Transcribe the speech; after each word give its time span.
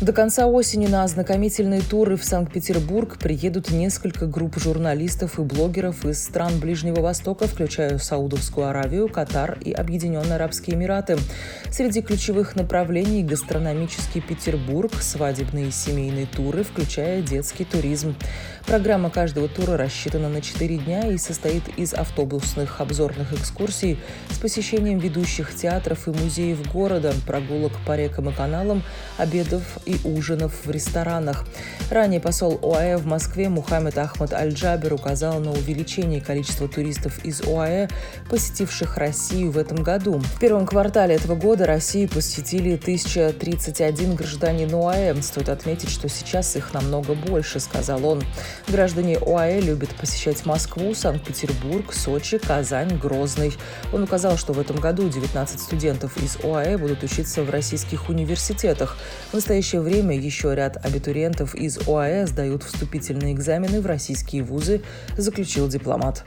До 0.00 0.12
конца 0.12 0.46
осени 0.46 0.86
на 0.86 1.02
ознакомительные 1.02 1.80
туры 1.80 2.16
в 2.16 2.24
Санкт-Петербург 2.24 3.18
приедут 3.18 3.72
несколько 3.72 4.26
групп 4.26 4.56
журналистов 4.56 5.40
и 5.40 5.42
блогеров 5.42 6.04
из 6.06 6.22
стран 6.22 6.60
Ближнего 6.60 7.00
Востока, 7.00 7.48
включая 7.48 7.98
Саудовскую 7.98 8.68
Аравию, 8.68 9.08
Катар 9.08 9.58
и 9.60 9.72
Объединенные 9.72 10.36
Арабские 10.36 10.76
Эмираты. 10.76 11.18
Среди 11.72 12.00
ключевых 12.00 12.54
направлений– 12.54 13.22
гастрономический 13.24 14.20
Петербург, 14.20 14.92
свадебные 15.00 15.66
и 15.66 15.72
семейные 15.72 16.26
туры, 16.26 16.62
включая 16.62 17.20
детский 17.20 17.64
туризм. 17.64 18.14
Программа 18.66 19.10
каждого 19.10 19.48
тура 19.48 19.76
рассчитана 19.76 20.28
на 20.28 20.42
4 20.42 20.76
дня 20.76 21.08
и 21.08 21.18
состоит 21.18 21.64
из 21.76 21.92
автобусных 21.92 22.80
обзорных 22.80 23.32
экскурсий 23.32 23.98
с 24.30 24.38
посещением 24.38 25.00
ведущих 25.00 25.52
театров 25.56 26.06
и 26.06 26.10
музеев 26.10 26.70
города, 26.70 27.12
прогулок 27.26 27.72
по 27.84 27.96
рекам 27.96 28.28
и 28.28 28.32
каналам, 28.32 28.84
обедов 29.16 29.62
и 29.88 29.98
ужинов 30.06 30.52
в 30.64 30.70
ресторанах. 30.70 31.46
Ранее 31.90 32.20
посол 32.20 32.60
ОАЭ 32.62 32.98
в 32.98 33.06
Москве 33.06 33.48
Мухаммед 33.48 33.96
Ахмад 33.96 34.34
Аль-Джабер 34.34 34.92
указал 34.92 35.40
на 35.40 35.50
увеличение 35.52 36.20
количества 36.20 36.68
туристов 36.68 37.24
из 37.24 37.40
ОАЭ, 37.40 37.88
посетивших 38.28 38.98
Россию 38.98 39.50
в 39.50 39.58
этом 39.58 39.82
году. 39.82 40.18
В 40.18 40.38
первом 40.38 40.66
квартале 40.66 41.14
этого 41.14 41.34
года 41.34 41.64
Россию 41.66 42.10
посетили 42.10 42.76
1031 42.76 44.14
гражданин 44.14 44.72
ОАЭ. 44.74 45.20
Стоит 45.22 45.48
отметить, 45.48 45.88
что 45.88 46.08
сейчас 46.08 46.54
их 46.56 46.74
намного 46.74 47.14
больше, 47.14 47.58
сказал 47.58 48.04
он. 48.04 48.22
Граждане 48.68 49.16
ОАЭ 49.16 49.60
любят 49.60 49.90
посещать 49.90 50.44
Москву, 50.44 50.94
Санкт-Петербург, 50.94 51.94
Сочи, 51.94 52.36
Казань, 52.36 52.98
Грозный. 52.98 53.54
Он 53.92 54.02
указал, 54.02 54.36
что 54.36 54.52
в 54.52 54.60
этом 54.60 54.76
году 54.76 55.08
19 55.08 55.58
студентов 55.58 56.16
из 56.22 56.36
ОАЭ 56.44 56.76
будут 56.76 57.02
учиться 57.02 57.42
в 57.42 57.50
российских 57.50 58.10
университетах. 58.10 58.98
В 59.30 59.34
настоящее 59.34 59.77
настоящее 59.78 59.80
время 59.80 60.16
еще 60.16 60.54
ряд 60.54 60.84
абитуриентов 60.84 61.54
из 61.54 61.78
ОАЭ 61.88 62.26
сдают 62.26 62.62
вступительные 62.62 63.32
экзамены 63.32 63.80
в 63.80 63.86
российские 63.86 64.42
вузы, 64.42 64.82
заключил 65.16 65.68
дипломат. 65.68 66.24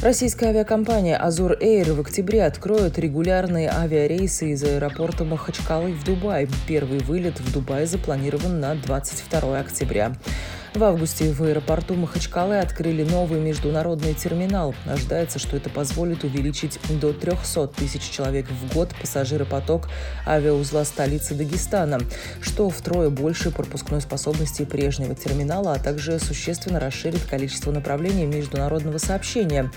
Российская 0.00 0.50
авиакомпания 0.50 1.16
«Азур 1.16 1.56
Эйр» 1.60 1.92
в 1.92 2.00
октябре 2.00 2.44
откроет 2.44 2.98
регулярные 3.00 3.68
авиарейсы 3.68 4.52
из 4.52 4.62
аэропорта 4.62 5.24
Махачкалы 5.24 5.92
в 5.92 6.04
Дубай. 6.04 6.48
Первый 6.68 7.00
вылет 7.00 7.40
в 7.40 7.52
Дубай 7.52 7.84
запланирован 7.84 8.60
на 8.60 8.76
22 8.76 9.58
октября. 9.58 10.12
В 10.78 10.84
августе 10.84 11.32
в 11.32 11.42
аэропорту 11.42 11.94
Махачкалы 11.94 12.60
открыли 12.60 13.02
новый 13.02 13.40
международный 13.40 14.14
терминал. 14.14 14.76
Ожидается, 14.86 15.40
что 15.40 15.56
это 15.56 15.68
позволит 15.68 16.22
увеличить 16.22 16.78
до 17.00 17.12
300 17.12 17.66
тысяч 17.66 18.02
человек 18.02 18.46
в 18.48 18.72
год 18.72 18.94
пассажиропоток 19.00 19.88
авиаузла 20.24 20.84
столицы 20.84 21.34
Дагестана, 21.34 21.98
что 22.40 22.70
втрое 22.70 23.10
больше 23.10 23.50
пропускной 23.50 24.00
способности 24.00 24.64
прежнего 24.64 25.16
терминала, 25.16 25.72
а 25.72 25.80
также 25.80 26.20
существенно 26.20 26.78
расширит 26.78 27.24
количество 27.24 27.72
направлений 27.72 28.26
международного 28.26 28.98
сообщения. 28.98 29.72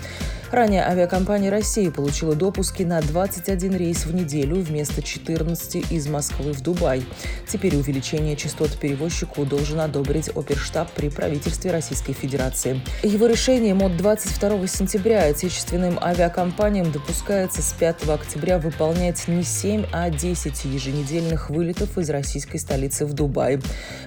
Ранее 0.52 0.84
авиакомпания 0.84 1.50
России 1.50 1.88
получила 1.88 2.36
допуски 2.36 2.82
на 2.84 3.00
21 3.00 3.74
рейс 3.74 4.04
в 4.04 4.14
неделю 4.14 4.56
вместо 4.56 5.02
14 5.02 5.90
из 5.90 6.06
Москвы 6.06 6.52
в 6.52 6.60
Дубай. 6.60 7.02
Теперь 7.48 7.74
увеличение 7.74 8.36
частот 8.36 8.78
перевозчику 8.78 9.46
должен 9.46 9.80
одобрить 9.80 10.28
оперштаб 10.28 10.91
при 10.94 11.08
правительстве 11.08 11.70
Российской 11.70 12.12
Федерации. 12.12 12.80
Его 13.02 13.26
решением 13.26 13.82
от 13.82 13.96
22 13.96 14.66
сентября 14.66 15.24
отечественным 15.24 15.98
авиакомпаниям 16.00 16.90
допускается 16.90 17.62
с 17.62 17.72
5 17.72 18.08
октября 18.08 18.58
выполнять 18.58 19.28
не 19.28 19.42
7, 19.42 19.86
а 19.92 20.10
10 20.10 20.64
еженедельных 20.64 21.50
вылетов 21.50 21.98
из 21.98 22.10
российской 22.10 22.58
столицы 22.58 23.06
в 23.06 23.12
Дубай. 23.12 23.60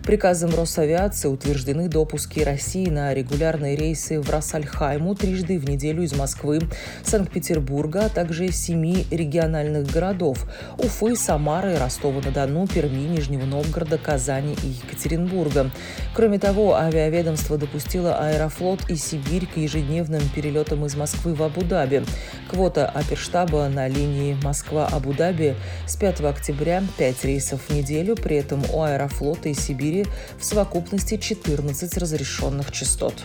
Приказом 0.03 0.53
Росавиации 0.55 1.27
утверждены 1.27 1.87
допуски 1.87 2.39
России 2.39 2.89
на 2.89 3.13
регулярные 3.13 3.75
рейсы 3.75 4.19
в 4.19 4.29
Рассальхайму 4.29 5.15
трижды 5.15 5.59
в 5.59 5.69
неделю 5.69 6.03
из 6.03 6.15
Москвы 6.15 6.61
Санкт-Петербурга, 7.03 8.05
а 8.05 8.09
также 8.09 8.51
семи 8.51 9.05
региональных 9.11 9.91
городов– 9.91 10.45
Уфы, 10.77 11.15
Самары, 11.15 11.77
Ростова-на-Дону, 11.77 12.67
Перми, 12.67 13.01
Нижнего 13.01 13.45
Новгорода, 13.45 13.97
Казани 13.97 14.55
и 14.63 14.67
Екатеринбурга. 14.67 15.71
Кроме 16.13 16.39
того, 16.39 16.64
авиаведомство 16.73 17.57
допустило 17.57 18.15
Аэрофлот 18.15 18.89
и 18.89 18.95
Сибирь 18.95 19.45
к 19.45 19.57
ежедневным 19.57 20.21
перелетам 20.29 20.85
из 20.85 20.95
Москвы 20.95 21.33
в 21.33 21.43
Абу-Даби. 21.43 22.05
Квота 22.49 22.87
оперштаба 22.87 23.67
на 23.69 23.87
линии 23.87 24.37
Москва-Абу-Даби 24.43 25.55
с 25.87 25.95
5 25.95 26.21
октября 26.21 26.83
5 26.97 27.25
рейсов 27.25 27.61
в 27.67 27.73
неделю, 27.73 28.15
при 28.15 28.37
этом 28.37 28.63
у 28.71 28.81
Аэрофлота 28.81 29.49
и 29.49 29.53
Сибири 29.53 30.05
в 30.37 30.45
совокупности 30.45 31.17
14 31.17 31.97
разрешенных 31.97 32.71
частот. 32.71 33.23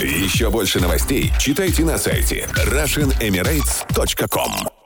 Еще 0.00 0.50
больше 0.50 0.80
новостей 0.80 1.32
читайте 1.38 1.84
на 1.84 1.98
сайте 1.98 2.48
RussianEmirates.com 2.66 4.77